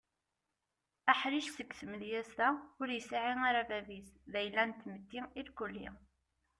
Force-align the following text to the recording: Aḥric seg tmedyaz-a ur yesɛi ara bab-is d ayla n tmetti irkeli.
Aḥric 1.11 1.47
seg 1.51 1.67
tmedyaz-a 1.79 2.49
ur 2.79 2.87
yesɛi 2.91 3.33
ara 3.49 3.61
bab-is 3.69 4.09
d 4.31 4.33
ayla 4.39 4.63
n 4.65 4.71
tmetti 4.81 5.19
irkeli. 5.39 5.87